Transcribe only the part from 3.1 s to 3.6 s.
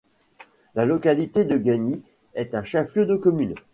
commune.